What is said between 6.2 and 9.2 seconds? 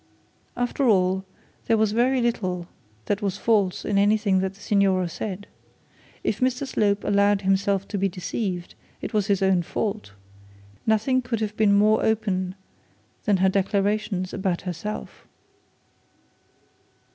If Mr Slope allowed himself to be deceived it